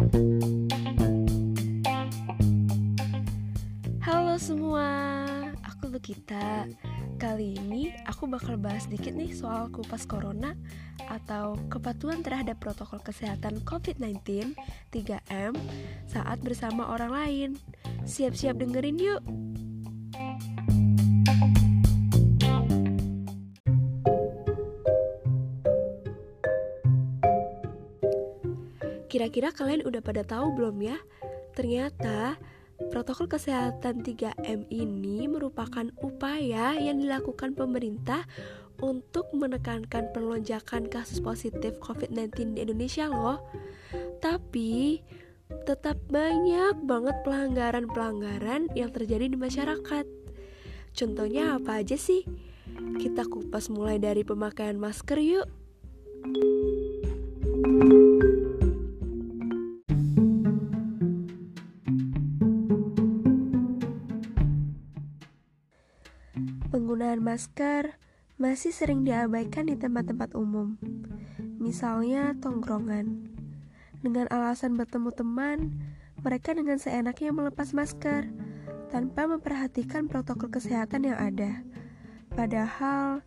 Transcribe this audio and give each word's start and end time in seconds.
Halo 0.00 0.16
semua, 4.40 4.88
aku 5.60 5.92
Lukita. 5.92 6.64
Kali 7.20 7.60
ini 7.60 7.92
aku 8.08 8.24
bakal 8.24 8.56
bahas 8.56 8.88
sedikit 8.88 9.12
nih 9.12 9.36
soal 9.36 9.68
kupas 9.68 10.08
corona 10.08 10.56
atau 11.04 11.52
kepatuhan 11.68 12.24
terhadap 12.24 12.56
protokol 12.64 13.04
kesehatan 13.04 13.60
COVID-19 13.68 14.56
3M 14.88 15.52
saat 16.08 16.40
bersama 16.40 16.96
orang 16.96 17.12
lain. 17.12 17.60
Siap-siap 18.08 18.56
dengerin 18.56 18.96
yuk. 18.96 19.20
Kira-kira 29.10 29.50
kalian 29.50 29.82
udah 29.82 29.98
pada 29.98 30.22
tahu 30.22 30.54
belum 30.54 30.86
ya? 30.86 30.94
Ternyata 31.58 32.38
protokol 32.94 33.26
kesehatan 33.26 34.06
3M 34.06 34.70
ini 34.70 35.26
merupakan 35.26 35.90
upaya 35.98 36.78
yang 36.78 37.02
dilakukan 37.02 37.58
pemerintah 37.58 38.22
untuk 38.78 39.26
menekankan 39.34 40.14
pelonjakan 40.14 40.86
kasus 40.86 41.18
positif 41.18 41.82
COVID-19 41.82 42.54
di 42.54 42.60
Indonesia 42.62 43.10
loh. 43.10 43.42
Tapi 44.22 45.02
tetap 45.66 45.98
banyak 46.06 46.78
banget 46.86 47.16
pelanggaran-pelanggaran 47.26 48.70
yang 48.78 48.94
terjadi 48.94 49.26
di 49.26 49.34
masyarakat. 49.34 50.06
Contohnya 50.94 51.58
apa 51.58 51.82
aja 51.82 51.98
sih? 51.98 52.22
Kita 53.02 53.26
kupas 53.26 53.74
mulai 53.74 53.98
dari 53.98 54.22
pemakaian 54.22 54.78
masker 54.78 55.18
yuk. 55.18 55.50
Penggunaan 67.00 67.24
masker 67.24 67.96
masih 68.36 68.76
sering 68.76 69.08
diabaikan 69.08 69.64
di 69.64 69.72
tempat-tempat 69.72 70.36
umum, 70.36 70.76
misalnya 71.56 72.36
tongkrongan. 72.44 73.24
Dengan 74.04 74.28
alasan 74.28 74.76
bertemu 74.76 75.08
teman, 75.08 75.80
mereka 76.20 76.52
dengan 76.52 76.76
seenaknya 76.76 77.32
melepas 77.32 77.72
masker 77.72 78.28
tanpa 78.92 79.24
memperhatikan 79.32 80.12
protokol 80.12 80.52
kesehatan 80.52 81.08
yang 81.08 81.16
ada. 81.16 81.64
Padahal, 82.36 83.24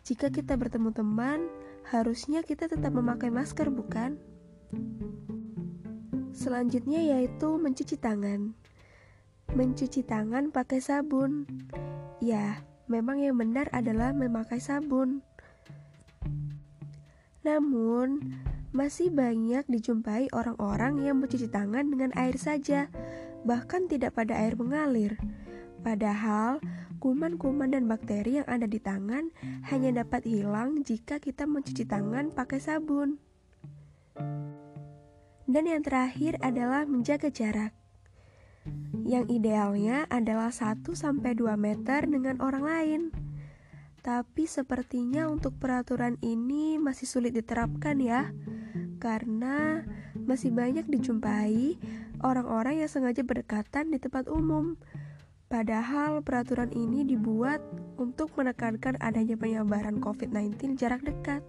jika 0.00 0.32
kita 0.32 0.56
bertemu 0.56 0.96
teman, 0.96 1.52
harusnya 1.92 2.40
kita 2.40 2.64
tetap 2.64 2.96
memakai 2.96 3.28
masker, 3.28 3.68
bukan? 3.68 4.16
Selanjutnya 6.32 7.04
yaitu 7.04 7.60
mencuci 7.60 8.00
tangan. 8.00 8.56
Mencuci 9.52 10.00
tangan 10.00 10.48
pakai 10.48 10.80
sabun. 10.80 11.44
Ya, 12.24 12.64
memang 12.86 13.22
yang 13.22 13.38
benar 13.38 13.70
adalah 13.74 14.14
memakai 14.14 14.58
sabun. 14.62 15.22
Namun, 17.46 18.38
masih 18.74 19.14
banyak 19.14 19.62
dijumpai 19.70 20.26
orang-orang 20.34 20.98
yang 21.06 21.22
mencuci 21.22 21.46
tangan 21.46 21.86
dengan 21.86 22.10
air 22.18 22.34
saja, 22.34 22.90
bahkan 23.46 23.86
tidak 23.86 24.18
pada 24.18 24.34
air 24.34 24.58
mengalir. 24.58 25.14
Padahal, 25.86 26.58
kuman-kuman 26.98 27.70
dan 27.70 27.86
bakteri 27.86 28.42
yang 28.42 28.48
ada 28.50 28.66
di 28.66 28.82
tangan 28.82 29.30
hanya 29.70 30.02
dapat 30.02 30.26
hilang 30.26 30.82
jika 30.82 31.22
kita 31.22 31.46
mencuci 31.46 31.86
tangan 31.86 32.34
pakai 32.34 32.58
sabun. 32.58 33.22
Dan 35.46 35.70
yang 35.70 35.86
terakhir 35.86 36.42
adalah 36.42 36.82
menjaga 36.90 37.30
jarak. 37.30 37.85
Yang 39.06 39.38
idealnya 39.38 40.10
adalah 40.10 40.50
1-2 40.50 40.98
meter 41.54 42.00
dengan 42.10 42.42
orang 42.42 42.64
lain. 42.66 43.02
Tapi 44.02 44.50
sepertinya 44.50 45.30
untuk 45.30 45.54
peraturan 45.62 46.18
ini 46.26 46.74
masih 46.82 47.06
sulit 47.06 47.30
diterapkan 47.30 48.02
ya. 48.02 48.34
Karena 48.98 49.86
masih 50.26 50.50
banyak 50.50 50.90
dijumpai 50.90 51.78
orang-orang 52.26 52.82
yang 52.82 52.90
sengaja 52.90 53.22
berdekatan 53.22 53.94
di 53.94 54.02
tempat 54.02 54.26
umum. 54.26 54.74
Padahal 55.46 56.26
peraturan 56.26 56.74
ini 56.74 57.06
dibuat 57.06 57.62
untuk 58.02 58.34
menekankan 58.34 58.98
adanya 58.98 59.38
penyebaran 59.38 60.02
COVID-19 60.02 60.74
jarak 60.74 61.06
dekat. 61.06 61.46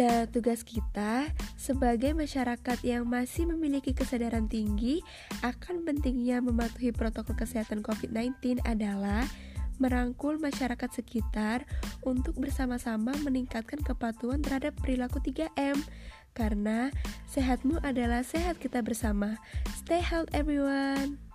Nah, 0.00 0.24
tugas 0.24 0.64
kita 0.64 1.28
sebagai 1.60 2.16
masyarakat 2.16 2.80
yang 2.88 3.04
masih 3.04 3.44
memiliki 3.44 3.92
kesadaran 3.92 4.48
tinggi 4.48 5.04
akan 5.44 5.84
pentingnya 5.84 6.40
mematuhi 6.40 6.88
protokol 6.88 7.36
kesehatan 7.36 7.84
COVID-19 7.84 8.64
adalah 8.64 9.28
merangkul 9.76 10.40
masyarakat 10.40 10.88
sekitar 10.88 11.68
untuk 12.00 12.40
bersama-sama 12.40 13.12
meningkatkan 13.20 13.84
kepatuhan 13.84 14.40
terhadap 14.40 14.72
perilaku 14.80 15.20
3M 15.20 15.76
karena 16.32 16.88
sehatmu 17.28 17.76
adalah 17.84 18.24
sehat 18.24 18.56
kita 18.56 18.80
bersama. 18.80 19.36
Stay 19.84 20.00
healthy 20.00 20.32
everyone. 20.32 21.29